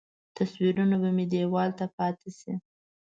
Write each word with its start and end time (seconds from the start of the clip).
تصویرونه 0.37 0.95
به 1.01 1.09
مې 1.15 1.25
دیوال 1.33 1.69
ته 1.79 1.85
پاتې 1.97 2.29
شي. 2.39 2.53